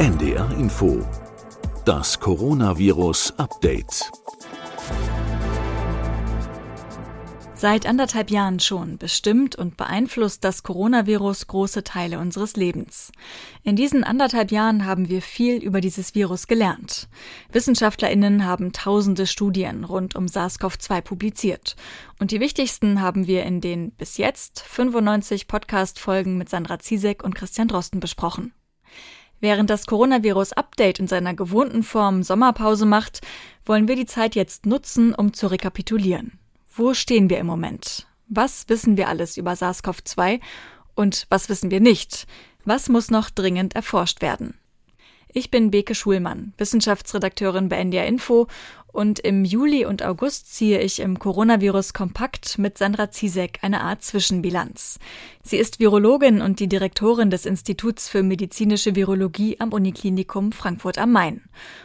[0.00, 1.06] NDR Info.
[1.84, 4.10] Das Coronavirus Update.
[7.54, 13.12] Seit anderthalb Jahren schon bestimmt und beeinflusst das Coronavirus große Teile unseres Lebens.
[13.62, 17.10] In diesen anderthalb Jahren haben wir viel über dieses Virus gelernt.
[17.52, 21.76] Wissenschaftlerinnen haben tausende Studien rund um SARS-CoV-2 publiziert.
[22.18, 27.34] Und die wichtigsten haben wir in den bis jetzt 95 Podcast-Folgen mit Sandra Ziesek und
[27.34, 28.54] Christian Drosten besprochen.
[29.40, 33.20] Während das Coronavirus-Update in seiner gewohnten Form Sommerpause macht,
[33.64, 36.38] wollen wir die Zeit jetzt nutzen, um zu rekapitulieren.
[36.74, 38.06] Wo stehen wir im Moment?
[38.28, 40.40] Was wissen wir alles über SARS-CoV-2
[40.94, 42.26] und was wissen wir nicht?
[42.64, 44.54] Was muss noch dringend erforscht werden?
[45.32, 48.48] Ich bin Beke Schulmann, Wissenschaftsredakteurin bei NDR Info
[48.92, 54.02] und im Juli und August ziehe ich im Coronavirus Kompakt mit Sandra Ziesek eine Art
[54.02, 54.98] Zwischenbilanz.
[55.42, 61.12] Sie ist Virologin und die Direktorin des Instituts für medizinische Virologie am Uniklinikum Frankfurt am
[61.12, 61.42] Main.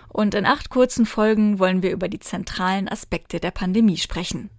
[0.09, 4.49] Und in acht kurzen Folgen wollen wir über die zentralen Aspekte der Pandemie sprechen.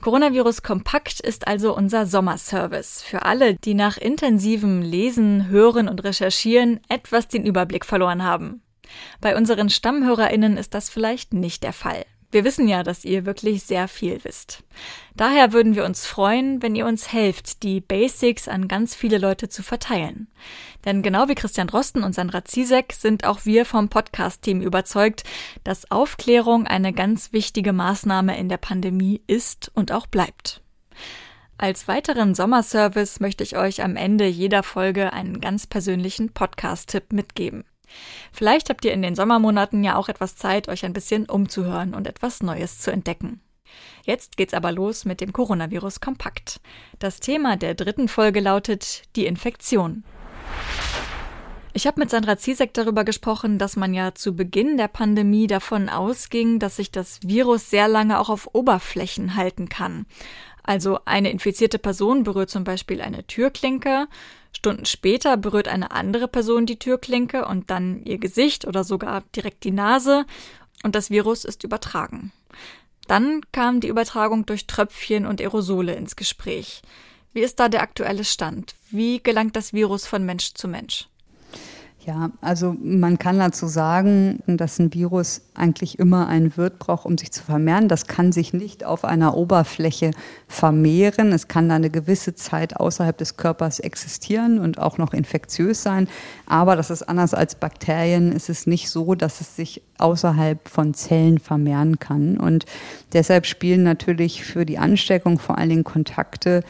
[0.00, 6.80] Coronavirus Kompakt ist also unser Sommerservice für alle, die nach intensivem Lesen, Hören und Recherchieren
[6.88, 8.62] etwas den Überblick verloren haben.
[9.20, 12.04] Bei unseren Stammhörerinnen ist das vielleicht nicht der Fall.
[12.30, 14.62] Wir wissen ja, dass ihr wirklich sehr viel wisst.
[15.16, 19.48] Daher würden wir uns freuen, wenn ihr uns helft, die Basics an ganz viele Leute
[19.48, 20.28] zu verteilen.
[20.84, 25.24] Denn genau wie Christian Drosten und Sandra Ziesek sind auch wir vom Podcast-Team überzeugt,
[25.64, 30.60] dass Aufklärung eine ganz wichtige Maßnahme in der Pandemie ist und auch bleibt.
[31.56, 37.64] Als weiteren Sommerservice möchte ich euch am Ende jeder Folge einen ganz persönlichen Podcast-Tipp mitgeben.
[38.32, 42.06] Vielleicht habt ihr in den Sommermonaten ja auch etwas Zeit, euch ein bisschen umzuhören und
[42.06, 43.40] etwas Neues zu entdecken.
[44.04, 46.60] Jetzt geht's aber los mit dem Coronavirus Kompakt.
[46.98, 50.04] Das Thema der dritten Folge lautet die Infektion.
[51.74, 55.88] Ich habe mit Sandra Ziesek darüber gesprochen, dass man ja zu Beginn der Pandemie davon
[55.88, 60.06] ausging, dass sich das Virus sehr lange auch auf Oberflächen halten kann.
[60.68, 64.06] Also eine infizierte Person berührt zum Beispiel eine Türklinke,
[64.52, 69.64] Stunden später berührt eine andere Person die Türklinke und dann ihr Gesicht oder sogar direkt
[69.64, 70.26] die Nase
[70.82, 72.32] und das Virus ist übertragen.
[73.06, 76.82] Dann kam die Übertragung durch Tröpfchen und Aerosole ins Gespräch.
[77.32, 78.74] Wie ist da der aktuelle Stand?
[78.90, 81.08] Wie gelangt das Virus von Mensch zu Mensch?
[82.08, 87.18] Ja, also man kann dazu sagen, dass ein Virus eigentlich immer einen Wirt braucht, um
[87.18, 87.86] sich zu vermehren.
[87.86, 90.12] Das kann sich nicht auf einer Oberfläche
[90.46, 91.32] vermehren.
[91.32, 96.08] Es kann da eine gewisse Zeit außerhalb des Körpers existieren und auch noch infektiös sein.
[96.46, 98.32] Aber das ist anders als Bakterien.
[98.32, 102.38] Es ist nicht so, dass es sich außerhalb von Zellen vermehren kann.
[102.38, 102.64] Und
[103.12, 106.64] deshalb spielen natürlich für die Ansteckung vor allen Dingen Kontakte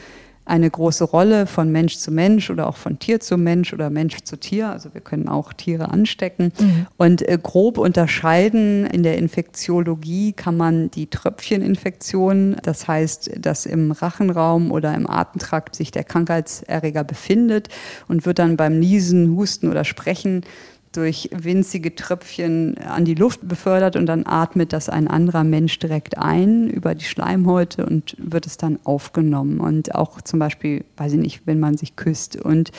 [0.49, 4.17] eine große Rolle von Mensch zu Mensch oder auch von Tier zu Mensch oder Mensch
[4.23, 4.69] zu Tier.
[4.69, 6.51] Also wir können auch Tiere anstecken.
[6.59, 6.87] Mhm.
[6.97, 13.91] Und äh, grob unterscheiden in der Infektiologie kann man die Tröpfcheninfektion, das heißt, dass im
[13.91, 17.69] Rachenraum oder im Atemtrakt sich der Krankheitserreger befindet
[18.07, 20.43] und wird dann beim Niesen, Husten oder Sprechen
[20.91, 26.17] durch winzige Tröpfchen an die Luft befördert und dann atmet das ein anderer Mensch direkt
[26.17, 29.59] ein über die Schleimhäute und wird es dann aufgenommen.
[29.59, 32.37] Und auch zum Beispiel, weiß ich nicht, wenn man sich küsst.
[32.37, 32.71] Und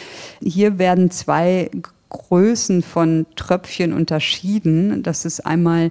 [0.43, 1.71] hier werden zwei
[2.11, 5.03] Größen von Tröpfchen unterschieden.
[5.03, 5.91] Das ist einmal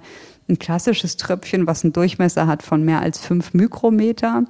[0.50, 4.44] ein klassisches Tröpfchen, was einen Durchmesser hat von mehr als fünf Mikrometer.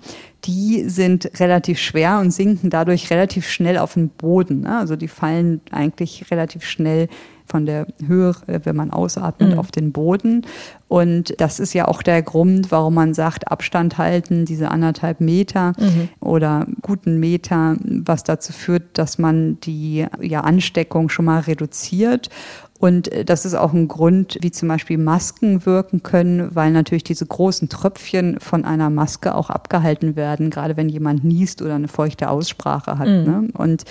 [0.44, 4.66] Die sind relativ schwer und sinken dadurch relativ schnell auf den Boden.
[4.66, 7.08] Also die fallen eigentlich relativ schnell
[7.50, 9.58] von der Höhe, wenn man ausatmet, mhm.
[9.58, 10.46] auf den Boden.
[10.88, 15.72] Und das ist ja auch der Grund, warum man sagt, Abstand halten, diese anderthalb Meter
[15.78, 16.08] mhm.
[16.20, 22.30] oder guten Meter, was dazu führt, dass man die ja, Ansteckung schon mal reduziert.
[22.80, 27.26] Und das ist auch ein Grund, wie zum Beispiel Masken wirken können, weil natürlich diese
[27.26, 32.30] großen Tröpfchen von einer Maske auch abgehalten werden, gerade wenn jemand niest oder eine feuchte
[32.30, 33.06] Aussprache hat.
[33.06, 33.24] Mhm.
[33.24, 33.48] Ne?
[33.52, 33.84] Und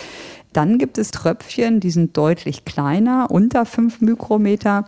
[0.54, 4.86] dann gibt es Tröpfchen, die sind deutlich kleiner, unter fünf Mikrometer.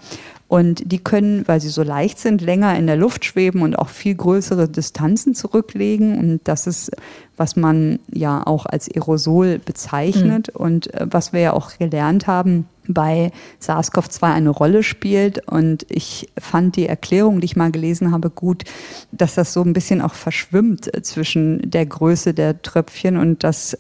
[0.47, 3.87] Und die können, weil sie so leicht sind, länger in der Luft schweben und auch
[3.87, 6.17] viel größere Distanzen zurücklegen.
[6.17, 6.91] Und das ist,
[7.37, 10.59] was man ja auch als Aerosol bezeichnet mhm.
[10.59, 13.31] und äh, was wir ja auch gelernt haben, bei
[13.61, 15.47] SARS-CoV-2 eine Rolle spielt.
[15.47, 18.63] Und ich fand die Erklärung, die ich mal gelesen habe, gut,
[19.11, 23.77] dass das so ein bisschen auch verschwimmt zwischen der Größe der Tröpfchen und dass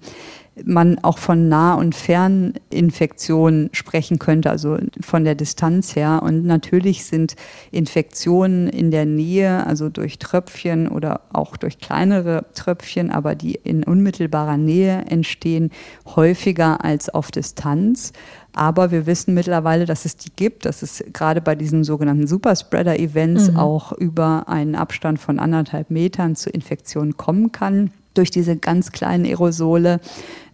[0.65, 6.21] man auch von Nah- und Ferninfektionen sprechen könnte, also von der Distanz her.
[6.23, 7.35] Und natürlich sind
[7.71, 13.83] Infektionen in der Nähe, also durch Tröpfchen oder auch durch kleinere Tröpfchen, aber die in
[13.83, 15.71] unmittelbarer Nähe entstehen,
[16.15, 18.11] häufiger als auf Distanz.
[18.53, 23.51] Aber wir wissen mittlerweile, dass es die gibt, dass es gerade bei diesen sogenannten Superspreader-Events
[23.51, 23.57] mhm.
[23.57, 29.25] auch über einen Abstand von anderthalb Metern zu Infektionen kommen kann durch diese ganz kleinen
[29.25, 29.99] Aerosole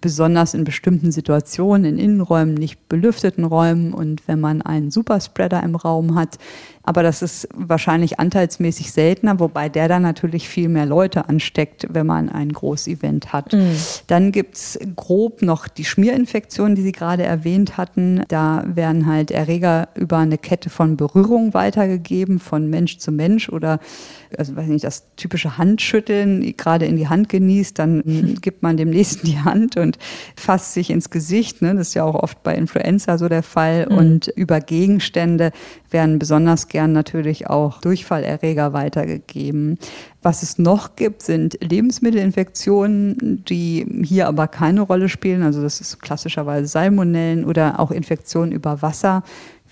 [0.02, 5.76] besonders in bestimmten Situationen, in Innenräumen, nicht belüfteten Räumen und wenn man einen Superspreader im
[5.76, 6.38] Raum hat.
[6.84, 12.06] Aber das ist wahrscheinlich anteilsmäßig seltener, wobei der dann natürlich viel mehr Leute ansteckt, wenn
[12.06, 13.52] man ein Großevent hat.
[13.52, 13.76] Mhm.
[14.08, 18.24] Dann gibt's grob noch die Schmierinfektionen, die Sie gerade erwähnt hatten.
[18.30, 23.80] Da werden halt Erreger über eine Kette von Berührung weitergegeben, von Mensch zu Mensch oder
[24.38, 28.90] also weiß nicht, das typische Handschütteln, gerade in die Hand genießt, dann gibt man dem
[28.90, 29.98] nächsten die Hand und
[30.36, 31.62] fasst sich ins Gesicht.
[31.62, 31.76] Ne?
[31.76, 33.88] Das ist ja auch oft bei Influenza so der Fall.
[33.90, 33.98] Mhm.
[33.98, 35.52] Und über Gegenstände
[35.90, 39.78] werden besonders gern natürlich auch Durchfallerreger weitergegeben.
[40.22, 45.44] Was es noch gibt, sind Lebensmittelinfektionen, die hier aber keine Rolle spielen.
[45.44, 49.24] Also das ist klassischerweise Salmonellen oder auch Infektionen über Wasser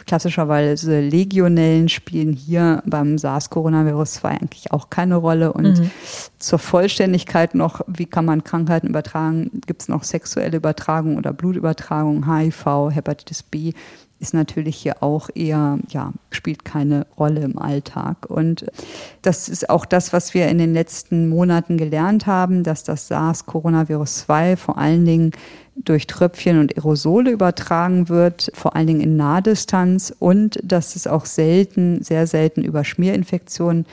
[0.07, 5.54] klassischerweise Legionellen spielen hier beim SARS-Coronavirus 2 eigentlich auch keine Rolle.
[5.54, 5.92] Und mhm.
[6.40, 9.62] zur Vollständigkeit noch, wie kann man Krankheiten übertragen?
[9.66, 13.74] Gibt es noch sexuelle Übertragung oder Blutübertragung, HIV, Hepatitis B?
[14.25, 18.25] Ist natürlich hier auch eher, ja, spielt keine Rolle im Alltag.
[18.27, 18.66] Und
[19.22, 24.25] das ist auch das, was wir in den letzten Monaten gelernt haben, dass das SARS-Coronavirus
[24.25, 25.31] 2 vor allen Dingen
[25.75, 31.25] durch Tröpfchen und Aerosole übertragen wird, vor allen Dingen in Nahdistanz und dass es auch
[31.25, 33.86] selten, sehr selten über Schmierinfektionen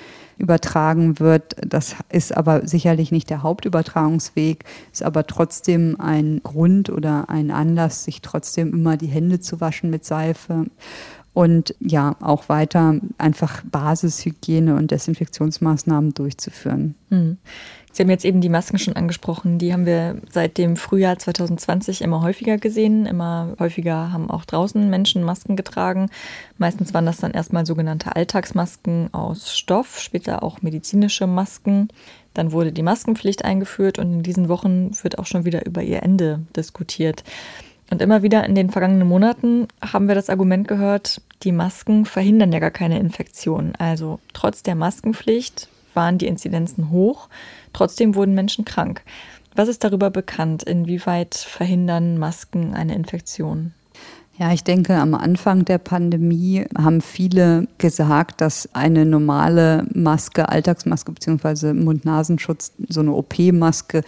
[0.42, 1.54] übertragen wird.
[1.64, 8.04] Das ist aber sicherlich nicht der Hauptübertragungsweg, ist aber trotzdem ein Grund oder ein Anlass,
[8.04, 10.66] sich trotzdem immer die Hände zu waschen mit Seife
[11.32, 16.96] und ja, auch weiter einfach Basishygiene und Desinfektionsmaßnahmen durchzuführen.
[17.08, 17.38] Mhm.
[17.92, 19.58] Sie haben jetzt eben die Masken schon angesprochen.
[19.58, 23.04] Die haben wir seit dem Frühjahr 2020 immer häufiger gesehen.
[23.04, 26.08] Immer häufiger haben auch draußen Menschen Masken getragen.
[26.56, 31.88] Meistens waren das dann erstmal sogenannte Alltagsmasken aus Stoff, später auch medizinische Masken.
[32.32, 36.02] Dann wurde die Maskenpflicht eingeführt und in diesen Wochen wird auch schon wieder über ihr
[36.02, 37.24] Ende diskutiert.
[37.90, 42.50] Und immer wieder in den vergangenen Monaten haben wir das Argument gehört, die Masken verhindern
[42.50, 43.74] ja gar keine Infektion.
[43.76, 47.28] Also trotz der Maskenpflicht waren die Inzidenzen hoch.
[47.72, 49.02] Trotzdem wurden Menschen krank.
[49.54, 50.62] Was ist darüber bekannt?
[50.62, 53.72] Inwieweit verhindern Masken eine Infektion?
[54.38, 61.12] Ja, ich denke, am Anfang der Pandemie haben viele gesagt, dass eine normale Maske, Alltagsmaske
[61.12, 61.74] bzw.
[61.74, 64.02] Mund-Nasenschutz, so eine OP-Maske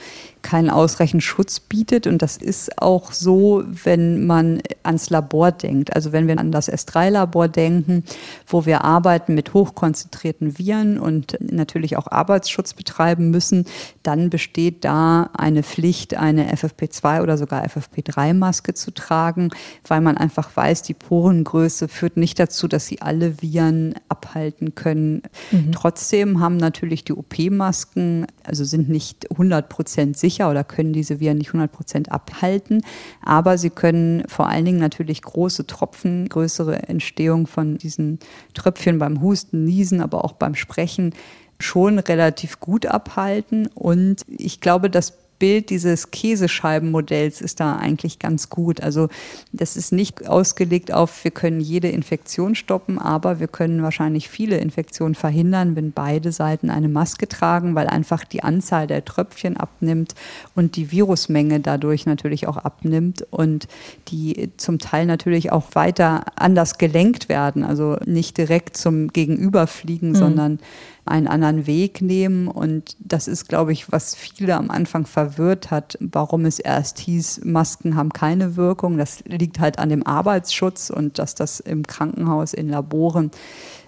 [0.44, 2.06] keinen ausreichend Schutz bietet.
[2.06, 5.94] Und das ist auch so, wenn man ans Labor denkt.
[5.94, 8.04] Also wenn wir an das S3-Labor denken,
[8.46, 13.66] wo wir arbeiten mit hochkonzentrierten Viren und natürlich auch Arbeitsschutz betreiben müssen,
[14.02, 19.50] dann besteht da eine Pflicht, eine FFP2 oder sogar FFP3-Maske zu tragen,
[19.86, 24.74] weil man man einfach weiß, die Porengröße führt nicht dazu, dass sie alle Viren abhalten
[24.74, 25.22] können.
[25.50, 25.72] Mhm.
[25.72, 31.38] Trotzdem haben natürlich die OP-Masken, also sind nicht 100 Prozent sicher oder können diese Viren
[31.38, 32.82] nicht 100 Prozent abhalten,
[33.22, 38.18] aber sie können vor allen Dingen natürlich große Tropfen, größere Entstehung von diesen
[38.54, 41.14] Tröpfchen beim Husten, Niesen, aber auch beim Sprechen
[41.58, 43.68] schon relativ gut abhalten.
[43.74, 48.82] Und ich glaube, dass Bild dieses Käsescheibenmodells ist da eigentlich ganz gut.
[48.82, 49.08] Also
[49.52, 54.58] das ist nicht ausgelegt auf, wir können jede Infektion stoppen, aber wir können wahrscheinlich viele
[54.58, 60.14] Infektionen verhindern, wenn beide Seiten eine Maske tragen, weil einfach die Anzahl der Tröpfchen abnimmt
[60.54, 63.68] und die Virusmenge dadurch natürlich auch abnimmt und
[64.08, 67.64] die zum Teil natürlich auch weiter anders gelenkt werden.
[67.64, 70.16] Also nicht direkt zum Gegenüber fliegen, mhm.
[70.16, 70.58] sondern
[71.06, 72.48] einen anderen Weg nehmen.
[72.48, 77.42] Und das ist, glaube ich, was viele am Anfang verwirrt hat, warum es erst hieß,
[77.44, 78.96] Masken haben keine Wirkung.
[78.96, 83.30] Das liegt halt an dem Arbeitsschutz und dass das im Krankenhaus, in Laboren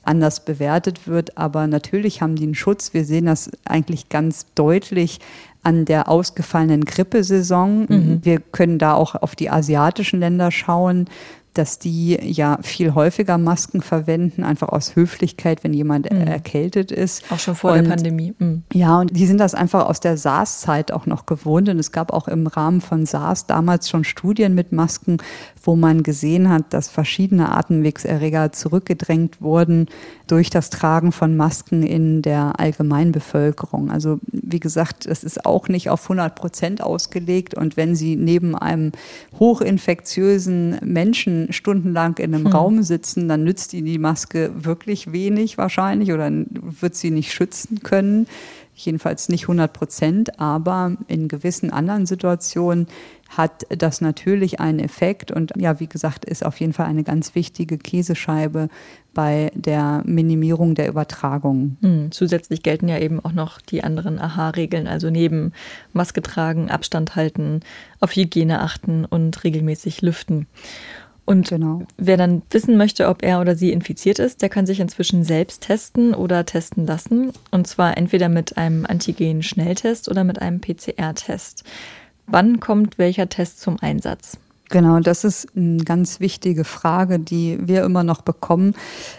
[0.03, 1.39] anders bewertet wird.
[1.39, 2.93] Aber natürlich haben die einen Schutz.
[2.95, 5.21] Wir sehen das eigentlich ganz deutlich
[5.63, 7.87] an der ausgefallenen Grippesaison.
[7.89, 8.21] Mhm.
[8.23, 11.09] Wir können da auch auf die asiatischen Länder schauen
[11.59, 16.23] dass die ja viel häufiger Masken verwenden, einfach aus Höflichkeit, wenn jemand mhm.
[16.23, 17.31] erkältet ist.
[17.31, 18.35] Auch schon vor und, der Pandemie.
[18.39, 18.63] Mhm.
[18.73, 21.69] Ja, und die sind das einfach aus der SARS-Zeit auch noch gewohnt.
[21.69, 25.19] Und es gab auch im Rahmen von SARS damals schon Studien mit Masken,
[25.63, 29.87] wo man gesehen hat, dass verschiedene Atemwegserreger zurückgedrängt wurden
[30.27, 33.91] durch das Tragen von Masken in der Allgemeinbevölkerung.
[33.91, 37.55] Also wie gesagt, das ist auch nicht auf 100 Prozent ausgelegt.
[37.55, 38.93] Und wenn Sie neben einem
[39.39, 42.53] hochinfektiösen Menschen stundenlang in einem hm.
[42.53, 47.83] Raum sitzen, dann nützt Ihnen die Maske wirklich wenig wahrscheinlich oder wird sie nicht schützen
[47.83, 48.27] können
[48.77, 52.87] jedenfalls nicht 100 Prozent, aber in gewissen anderen Situationen
[53.29, 57.35] hat das natürlich einen Effekt und ja, wie gesagt, ist auf jeden Fall eine ganz
[57.35, 58.69] wichtige Käsescheibe
[59.15, 61.77] bei der Minimierung der Übertragung.
[61.81, 62.13] Mhm.
[62.13, 65.53] Zusätzlich gelten ja eben auch noch die anderen AHA-Regeln, also neben
[65.93, 67.61] Maske tragen, Abstand halten,
[67.99, 70.47] auf Hygiene achten und regelmäßig lüften.
[71.27, 71.83] Und genau.
[71.99, 75.63] wer dann wissen möchte, ob er oder sie infiziert ist, der kann sich inzwischen selbst
[75.63, 77.33] testen oder testen lassen.
[77.51, 81.65] Und zwar entweder mit einem Antigen-Schnelltest oder mit einem PCR-Test.
[82.29, 84.39] Wann kommt welcher Test zum Einsatz?
[84.69, 88.75] Genau, das ist eine ganz wichtige Frage, die wir immer noch bekommen.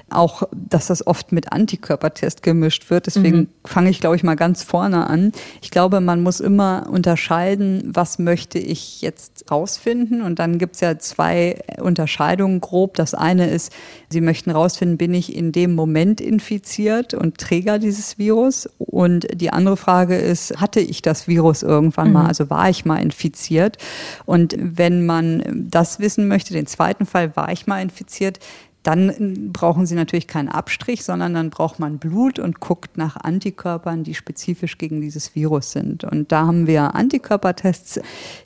[0.09, 3.07] Auch, dass das oft mit Antikörpertest gemischt wird.
[3.07, 3.47] Deswegen mhm.
[3.63, 5.31] fange ich, glaube ich, mal ganz vorne an.
[5.61, 10.21] Ich glaube, man muss immer unterscheiden, was möchte ich jetzt rausfinden.
[10.21, 12.95] Und dann gibt es ja zwei Unterscheidungen grob.
[12.95, 13.71] Das eine ist,
[14.09, 18.69] Sie möchten rausfinden, bin ich in dem Moment infiziert und Träger dieses Virus?
[18.79, 22.13] Und die andere Frage ist, hatte ich das Virus irgendwann mhm.
[22.13, 22.25] mal?
[22.27, 23.77] Also war ich mal infiziert?
[24.25, 25.36] Und wenn man
[25.69, 28.39] das wissen möchte, den zweiten Fall, war ich mal infiziert,
[28.87, 34.05] dann brauchen Sie natürlich keinen Abstrich, sondern dann braucht man Blut und guckt nach Antikörpern,
[34.05, 36.05] die spezifisch gegen dieses Virus sind.
[36.05, 37.99] Und da haben wir Antikörpertests,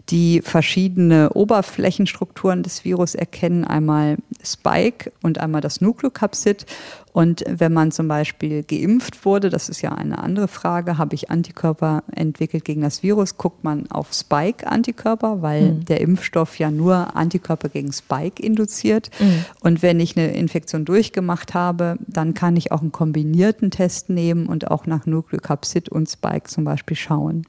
[0.09, 3.65] die verschiedene Oberflächenstrukturen des Virus erkennen.
[3.65, 6.65] Einmal Spike und einmal das Nukleokapsid.
[7.13, 11.29] Und wenn man zum Beispiel geimpft wurde, das ist ja eine andere Frage, habe ich
[11.29, 15.85] Antikörper entwickelt gegen das Virus, guckt man auf Spike-Antikörper, weil mhm.
[15.85, 19.09] der Impfstoff ja nur Antikörper gegen Spike induziert.
[19.19, 19.45] Mhm.
[19.59, 24.47] Und wenn ich eine Infektion durchgemacht habe, dann kann ich auch einen kombinierten Test nehmen
[24.47, 27.45] und auch nach Nukleokapsid und Spike zum Beispiel schauen.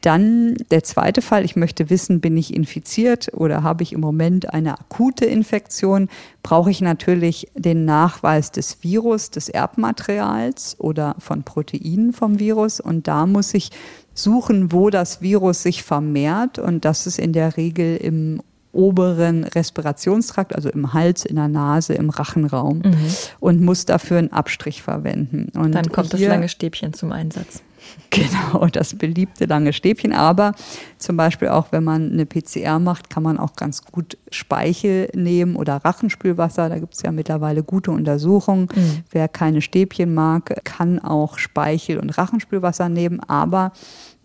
[0.00, 4.52] Dann der zweite Fall, ich möchte wissen, bin ich infiziert oder habe ich im Moment
[4.52, 6.08] eine akute Infektion,
[6.42, 12.80] brauche ich natürlich den Nachweis des Virus, des Erbmaterials oder von Proteinen vom Virus.
[12.80, 13.70] Und da muss ich
[14.14, 16.58] suchen, wo das Virus sich vermehrt.
[16.58, 18.40] Und das ist in der Regel im
[18.72, 22.94] oberen Respirationstrakt, also im Hals, in der Nase, im Rachenraum mhm.
[23.40, 25.50] und muss dafür einen Abstrich verwenden.
[25.58, 27.62] Und Dann kommt das lange Stäbchen zum Einsatz.
[28.10, 30.12] Genau, das beliebte lange Stäbchen.
[30.12, 30.54] Aber
[30.96, 35.56] zum Beispiel auch, wenn man eine PCR macht, kann man auch ganz gut Speichel nehmen
[35.56, 36.68] oder Rachenspülwasser.
[36.68, 38.68] Da gibt es ja mittlerweile gute Untersuchungen.
[38.74, 39.02] Mhm.
[39.10, 43.20] Wer keine Stäbchen mag, kann auch Speichel und Rachenspülwasser nehmen.
[43.20, 43.72] Aber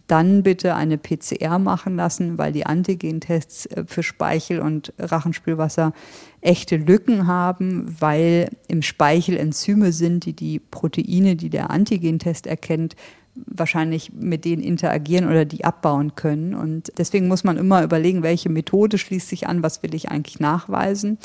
[0.07, 5.93] dann bitte eine PCR machen lassen, weil die Antigentests äh, für Speichel und Rachenspülwasser
[6.41, 12.95] echte Lücken haben, weil im Speichel Enzyme sind, die die Proteine, die der Antigentest erkennt,
[13.35, 16.53] wahrscheinlich mit denen interagieren oder die abbauen können.
[16.53, 20.39] Und deswegen muss man immer überlegen, welche Methode schließt sich an, was will ich eigentlich
[20.39, 21.17] nachweisen.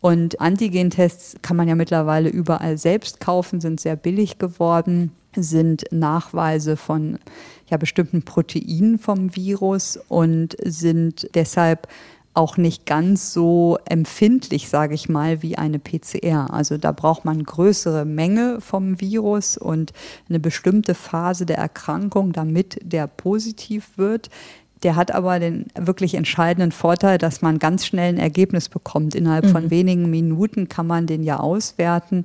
[0.00, 6.76] Und Antigentests kann man ja mittlerweile überall selbst kaufen, sind sehr billig geworden, sind Nachweise
[6.76, 7.18] von
[7.68, 11.88] ja, bestimmten Proteinen vom Virus und sind deshalb
[12.34, 16.52] auch nicht ganz so empfindlich, sage ich mal, wie eine PCR.
[16.52, 19.92] Also da braucht man größere Menge vom Virus und
[20.28, 24.30] eine bestimmte Phase der Erkrankung, damit der positiv wird.
[24.82, 29.14] Der hat aber den wirklich entscheidenden Vorteil, dass man ganz schnell ein Ergebnis bekommt.
[29.14, 29.50] Innerhalb mhm.
[29.50, 32.24] von wenigen Minuten kann man den ja auswerten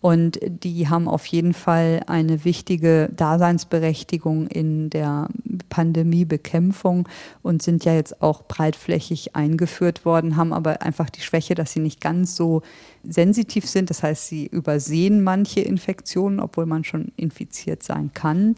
[0.00, 5.28] und die haben auf jeden Fall eine wichtige Daseinsberechtigung in der
[5.68, 7.08] Pandemiebekämpfung
[7.42, 11.80] und sind ja jetzt auch breitflächig eingeführt worden, haben aber einfach die Schwäche, dass sie
[11.80, 12.62] nicht ganz so
[13.04, 13.90] sensitiv sind.
[13.90, 18.54] Das heißt, sie übersehen manche Infektionen, obwohl man schon infiziert sein kann.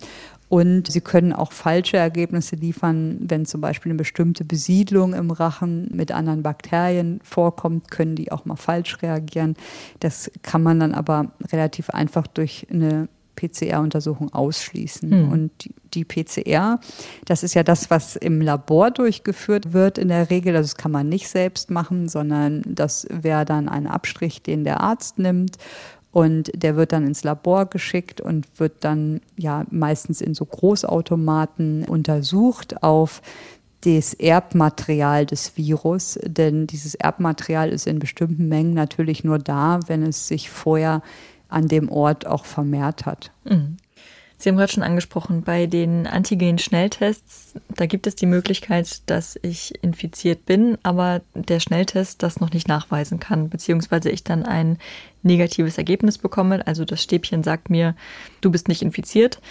[0.51, 5.89] Und sie können auch falsche Ergebnisse liefern, wenn zum Beispiel eine bestimmte Besiedlung im Rachen
[5.95, 9.55] mit anderen Bakterien vorkommt, können die auch mal falsch reagieren.
[10.01, 13.09] Das kann man dann aber relativ einfach durch eine
[13.41, 15.11] PCR-Untersuchung ausschließen.
[15.11, 15.33] Hm.
[15.33, 16.81] Und die, die, PCR,
[17.25, 20.55] das ist ja das, was im Labor durchgeführt wird in der Regel.
[20.57, 24.81] Also das kann man nicht selbst machen, sondern das wäre dann ein Abstrich, den der
[24.81, 25.57] Arzt nimmt
[26.13, 31.85] und der wird dann ins Labor geschickt und wird dann ja meistens in so Großautomaten
[31.85, 33.23] untersucht auf
[33.83, 40.03] das Erbmaterial des Virus, denn dieses Erbmaterial ist in bestimmten Mengen natürlich nur da, wenn
[40.03, 41.03] es sich vorher
[41.51, 43.31] an dem Ort auch vermehrt hat.
[43.45, 43.77] Mhm.
[44.41, 49.75] Sie haben gerade schon angesprochen, bei den Antigen-Schnelltests, da gibt es die Möglichkeit, dass ich
[49.85, 54.79] infiziert bin, aber der Schnelltest das noch nicht nachweisen kann, beziehungsweise ich dann ein
[55.23, 56.67] negatives Ergebnis bekomme.
[56.67, 57.95] Also das Stäbchen sagt mir,
[58.41, 59.43] du bist nicht infiziert.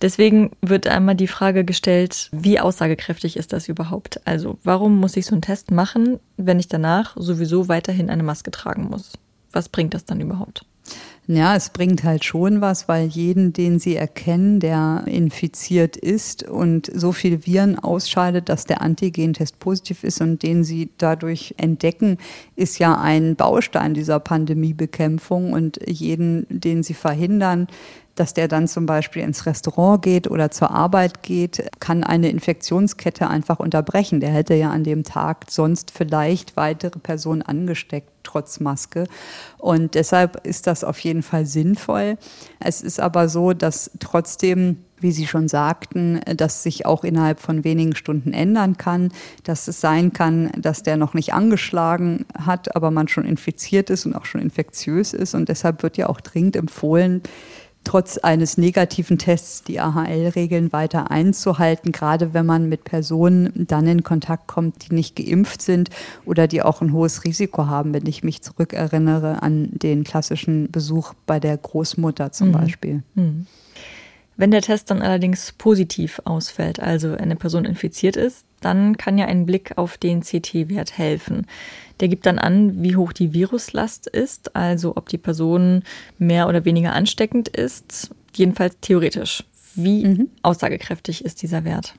[0.00, 4.26] Deswegen wird einmal die Frage gestellt, wie aussagekräftig ist das überhaupt?
[4.26, 8.50] Also warum muss ich so einen Test machen, wenn ich danach sowieso weiterhin eine Maske
[8.50, 9.12] tragen muss?
[9.52, 10.66] Was bringt das dann überhaupt?
[11.28, 16.90] Ja, es bringt halt schon was, weil jeden, den sie erkennen, der infiziert ist und
[16.92, 22.18] so viele Viren ausscheidet, dass der Antigentest positiv ist und den sie dadurch entdecken,
[22.56, 27.68] ist ja ein Baustein dieser Pandemiebekämpfung und jeden, den sie verhindern,
[28.14, 33.28] dass der dann zum Beispiel ins Restaurant geht oder zur Arbeit geht, kann eine Infektionskette
[33.28, 34.20] einfach unterbrechen.
[34.20, 39.06] Der hätte ja an dem Tag sonst vielleicht weitere Personen angesteckt, trotz Maske.
[39.58, 42.18] Und deshalb ist das auf jeden Fall sinnvoll.
[42.60, 47.64] Es ist aber so, dass trotzdem wie Sie schon sagten, das sich auch innerhalb von
[47.64, 49.12] wenigen Stunden ändern kann,
[49.44, 54.06] dass es sein kann, dass der noch nicht angeschlagen hat, aber man schon infiziert ist
[54.06, 55.34] und auch schon infektiös ist.
[55.34, 57.22] Und deshalb wird ja auch dringend empfohlen,
[57.84, 64.02] trotz eines negativen Tests die AHL-Regeln weiter einzuhalten, gerade wenn man mit Personen dann in
[64.02, 65.90] Kontakt kommt, die nicht geimpft sind
[66.24, 71.14] oder die auch ein hohes Risiko haben, wenn ich mich zurückerinnere an den klassischen Besuch
[71.26, 72.52] bei der Großmutter zum mhm.
[72.52, 73.02] Beispiel.
[73.14, 73.46] Mhm.
[74.42, 79.26] Wenn der Test dann allerdings positiv ausfällt, also eine Person infiziert ist, dann kann ja
[79.26, 81.46] ein Blick auf den CT-Wert helfen.
[82.00, 85.84] Der gibt dann an, wie hoch die Viruslast ist, also ob die Person
[86.18, 89.44] mehr oder weniger ansteckend ist, jedenfalls theoretisch.
[89.76, 90.28] Wie mhm.
[90.42, 91.94] aussagekräftig ist dieser Wert?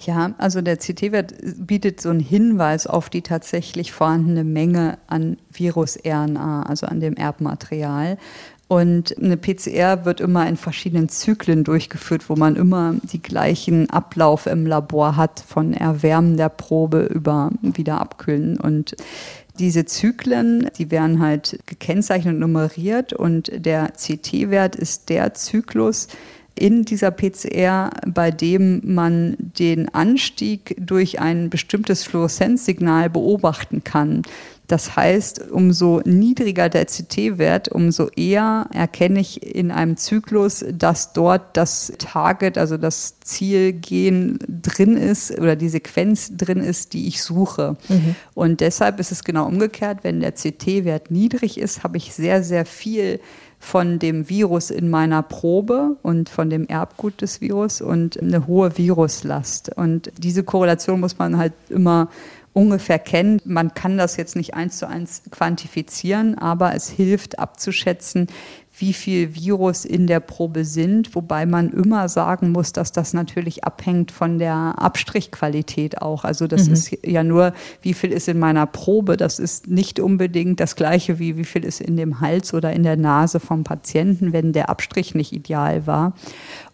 [0.00, 6.64] Ja, also der CT-Wert bietet so einen Hinweis auf die tatsächlich vorhandene Menge an Virus-RNA,
[6.64, 8.18] also an dem Erbmaterial.
[8.68, 14.46] Und eine PCR wird immer in verschiedenen Zyklen durchgeführt, wo man immer die gleichen Ablauf
[14.46, 18.60] im Labor hat, von Erwärmen der Probe über wieder abkühlen.
[18.60, 18.94] Und
[19.58, 26.08] diese Zyklen, die werden halt gekennzeichnet und nummeriert und der CT-Wert ist der Zyklus,
[26.58, 34.22] in dieser PCR, bei dem man den Anstieg durch ein bestimmtes Fluoreszenzsignal beobachten kann.
[34.68, 41.56] Das heißt, umso niedriger der CT-Wert, umso eher erkenne ich in einem Zyklus, dass dort
[41.56, 47.76] das Target, also das Zielgen drin ist oder die Sequenz drin ist, die ich suche.
[47.88, 48.14] Mhm.
[48.34, 50.00] Und deshalb ist es genau umgekehrt.
[50.02, 53.20] Wenn der CT-Wert niedrig ist, habe ich sehr, sehr viel
[53.58, 58.78] von dem Virus in meiner Probe und von dem Erbgut des Virus und eine hohe
[58.78, 59.76] Viruslast.
[59.76, 62.08] Und diese Korrelation muss man halt immer
[62.52, 63.40] ungefähr kennen.
[63.44, 68.28] Man kann das jetzt nicht eins zu eins quantifizieren, aber es hilft abzuschätzen,
[68.80, 73.64] wie viel Virus in der Probe sind, wobei man immer sagen muss, dass das natürlich
[73.64, 76.24] abhängt von der Abstrichqualität auch.
[76.24, 76.72] Also das mhm.
[76.74, 79.16] ist ja nur, wie viel ist in meiner Probe.
[79.16, 82.84] Das ist nicht unbedingt das gleiche wie wie viel ist in dem Hals oder in
[82.84, 86.12] der Nase vom Patienten, wenn der Abstrich nicht ideal war.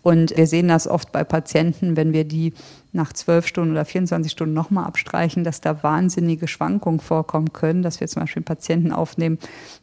[0.05, 2.53] Und wir sehen das oft bei Patienten, wenn wir die
[2.93, 8.01] nach zwölf Stunden oder 24 Stunden nochmal abstreichen, dass da wahnsinnige Schwankungen vorkommen können, dass
[8.01, 9.39] wir zum Beispiel einen Patienten aufnehmen,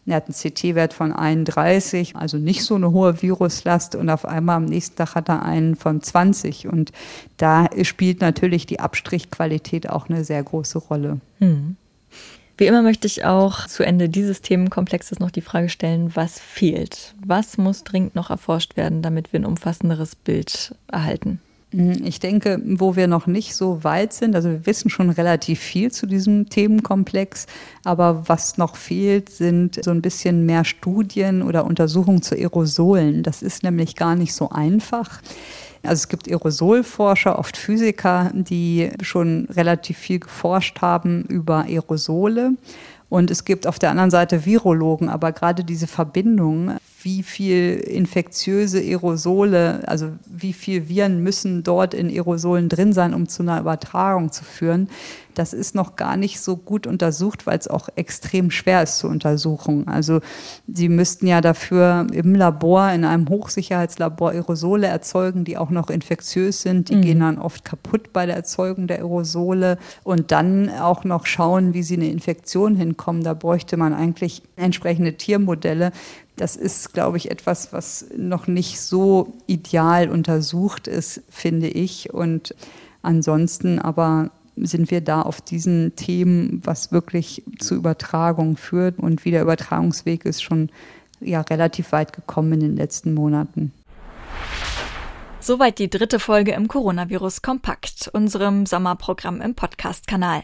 [0.05, 4.57] der hat einen CT-Wert von 31, also nicht so eine hohe Viruslast und auf einmal
[4.57, 6.91] am nächsten Tag hat er einen von 20 und
[7.37, 11.19] da spielt natürlich die Abstrichqualität auch eine sehr große Rolle.
[11.39, 11.77] Hm.
[12.61, 17.15] Wie immer möchte ich auch zu Ende dieses Themenkomplexes noch die Frage stellen, was fehlt?
[17.25, 21.41] Was muss dringend noch erforscht werden, damit wir ein umfassenderes Bild erhalten?
[21.71, 25.59] Mhm, ich denke, wo wir noch nicht so weit sind, also wir wissen schon relativ
[25.59, 27.47] viel zu diesem Themenkomplex,
[27.83, 33.23] aber was noch fehlt, sind so ein bisschen mehr Studien oder Untersuchungen zu Aerosolen.
[33.23, 35.21] Das ist nämlich gar nicht so einfach.
[35.83, 42.51] Also es gibt Aerosolforscher, oft Physiker, die schon relativ viel geforscht haben über Aerosole.
[43.09, 48.79] Und es gibt auf der anderen Seite Virologen, aber gerade diese Verbindung, wie viel infektiöse
[48.79, 54.31] Aerosole, also wie viel Viren müssen dort in Aerosolen drin sein, um zu einer Übertragung
[54.31, 54.87] zu führen,
[55.33, 59.07] das ist noch gar nicht so gut untersucht, weil es auch extrem schwer ist zu
[59.07, 59.87] untersuchen.
[59.87, 60.19] Also
[60.67, 66.61] sie müssten ja dafür im Labor, in einem Hochsicherheitslabor Aerosole erzeugen, die auch noch infektiös
[66.61, 66.89] sind.
[66.89, 67.01] Die mhm.
[67.01, 71.83] gehen dann oft kaputt bei der Erzeugung der Aerosole und dann auch noch schauen, wie
[71.83, 73.23] sie eine Infektion hinkommen.
[73.23, 75.91] Da bräuchte man eigentlich entsprechende Tiermodelle.
[76.35, 82.13] Das ist, glaube ich, etwas, was noch nicht so ideal untersucht ist, finde ich.
[82.13, 82.55] Und
[83.01, 88.99] ansonsten aber sind wir da auf diesen Themen, was wirklich zu Übertragung führt.
[88.99, 90.69] Und wie der Übertragungsweg ist schon
[91.19, 93.71] ja, relativ weit gekommen in den letzten Monaten.
[95.39, 100.43] Soweit die dritte Folge im Coronavirus Kompakt, unserem Sommerprogramm im Podcast-Kanal.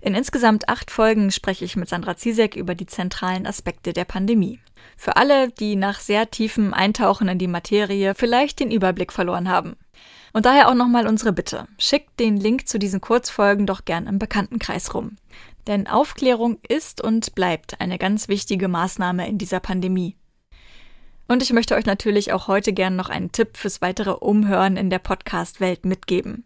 [0.00, 4.60] In insgesamt acht Folgen spreche ich mit Sandra Ziesek über die zentralen Aspekte der Pandemie.
[4.96, 9.76] Für alle, die nach sehr tiefem Eintauchen in die Materie vielleicht den Überblick verloren haben.
[10.32, 11.66] Und daher auch nochmal unsere Bitte.
[11.78, 15.16] Schickt den Link zu diesen Kurzfolgen doch gern im Bekanntenkreis rum.
[15.66, 20.16] Denn Aufklärung ist und bleibt eine ganz wichtige Maßnahme in dieser Pandemie.
[21.26, 24.90] Und ich möchte euch natürlich auch heute gern noch einen Tipp fürs weitere Umhören in
[24.90, 26.44] der Podcast-Welt mitgeben.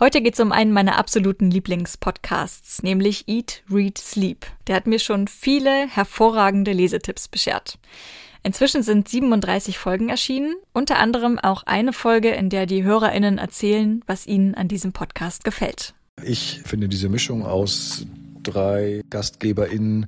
[0.00, 4.46] Heute geht es um einen meiner absoluten Lieblingspodcasts, nämlich Eat, Read, Sleep.
[4.68, 7.80] Der hat mir schon viele hervorragende Lesetipps beschert.
[8.44, 14.04] Inzwischen sind 37 Folgen erschienen, unter anderem auch eine Folge, in der die HörerInnen erzählen,
[14.06, 15.94] was ihnen an diesem Podcast gefällt.
[16.22, 18.06] Ich finde diese Mischung aus
[18.44, 20.06] drei GastgeberInnen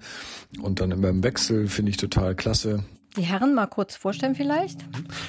[0.62, 2.84] und dann immer im Wechsel finde ich total klasse.
[3.16, 4.84] Die Herren mal kurz vorstellen vielleicht,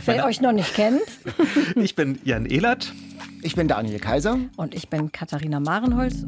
[0.06, 1.02] wer Meine, euch noch nicht kennt.
[1.76, 2.94] ich bin Jan Ehlert.
[3.41, 4.38] Ich bin Daniel Kaiser.
[4.56, 6.26] Und ich bin Katharina Marenholz.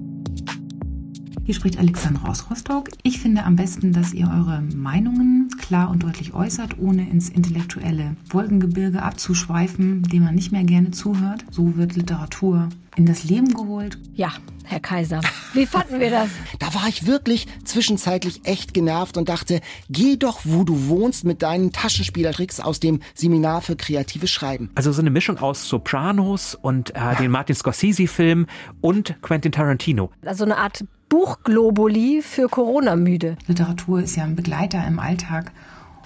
[1.46, 2.88] Hier spricht Alexandra aus Rostock.
[3.04, 8.16] Ich finde am besten, dass ihr eure Meinungen klar und deutlich äußert, ohne ins intellektuelle
[8.30, 11.44] Wolkengebirge abzuschweifen, dem man nicht mehr gerne zuhört.
[11.52, 13.98] So wird Literatur in das Leben geholt.
[14.14, 14.32] Ja,
[14.64, 15.20] Herr Kaiser,
[15.54, 16.30] wie fanden wir das?
[16.60, 21.42] Da war ich wirklich zwischenzeitlich echt genervt und dachte, geh doch, wo du wohnst, mit
[21.42, 24.70] deinen Taschenspielertricks aus dem Seminar für kreatives Schreiben.
[24.76, 28.46] Also so eine Mischung aus Sopranos und äh, den Martin Scorsese-Film
[28.80, 30.10] und Quentin Tarantino.
[30.24, 33.38] Also eine Art Buchglobuli für Corona-Müde.
[33.46, 35.52] Literatur ist ja ein Begleiter im Alltag.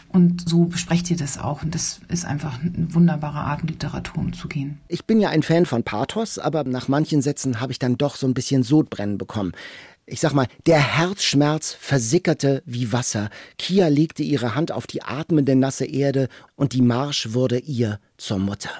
[0.09, 1.63] Und so besprecht ihr das auch.
[1.63, 4.79] Und das ist einfach eine wunderbare Art, mit Literatur umzugehen.
[4.89, 8.17] Ich bin ja ein Fan von Pathos, aber nach manchen Sätzen habe ich dann doch
[8.17, 9.53] so ein bisschen Sodbrennen bekommen.
[10.05, 13.29] Ich sag mal, der Herzschmerz versickerte wie Wasser.
[13.57, 18.39] Kia legte ihre Hand auf die atmende nasse Erde und die Marsch wurde ihr zur
[18.39, 18.71] Mutter.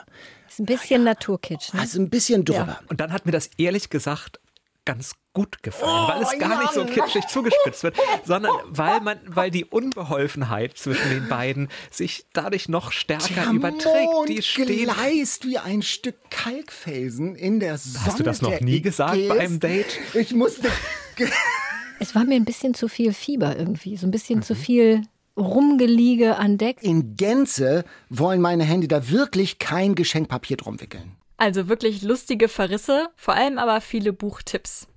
[0.44, 1.14] Das ist ein bisschen ja.
[1.14, 1.80] Naturkitsch, ne?
[1.80, 2.68] Also ein bisschen drüber.
[2.68, 2.80] Ja.
[2.90, 4.42] Und dann hat mir das ehrlich gesagt
[4.84, 6.62] ganz gut gefallen, oh, weil es gar Mann.
[6.62, 7.96] nicht so kitschig zugespitzt wird,
[8.26, 14.30] sondern weil man, weil die Unbeholfenheit zwischen den beiden sich dadurch noch stärker Der überträgt.
[14.30, 18.06] Die steht gleist wie ein Stück Kalkfelsen in der Sonne.
[18.08, 20.00] Hast du das noch nie gesagt bei einem Date?
[20.16, 20.70] Ich musste.
[22.00, 24.44] es war mir ein bisschen zu viel Fieber irgendwie, so ein bisschen mhm.
[24.44, 25.04] zu viel
[25.38, 26.78] Rumgeliege an Deck.
[26.82, 31.16] In Gänze wollen meine Hände da wirklich kein Geschenkpapier drum wickeln.
[31.38, 34.88] Also wirklich lustige Verrisse, vor allem aber viele Buchtipps.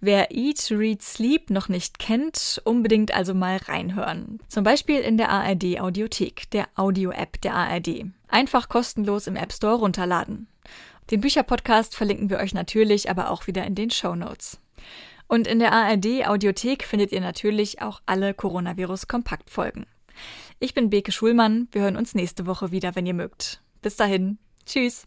[0.00, 4.40] Wer Eat, Read, Sleep noch nicht kennt, unbedingt also mal reinhören.
[4.48, 8.04] Zum Beispiel in der ARD Audiothek, der Audio-App der ARD.
[8.28, 10.48] Einfach kostenlos im App Store runterladen.
[11.10, 14.58] Den Bücherpodcast verlinken wir euch natürlich aber auch wieder in den Show Notes.
[15.28, 19.86] Und in der ARD Audiothek findet ihr natürlich auch alle Coronavirus-Kompaktfolgen.
[20.58, 21.68] Ich bin Beke Schulmann.
[21.72, 23.60] Wir hören uns nächste Woche wieder, wenn ihr mögt.
[23.82, 24.38] Bis dahin.
[24.64, 25.06] Tschüss.